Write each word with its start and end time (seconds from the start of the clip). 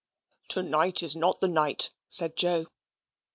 "To 0.47 0.63
night 0.63 1.03
is 1.03 1.15
not 1.15 1.41
the 1.41 1.47
night," 1.47 1.91
said 2.09 2.35
Joe. 2.35 2.65